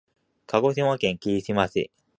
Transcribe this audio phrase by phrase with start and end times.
[0.47, 1.91] 鹿児島県霧島市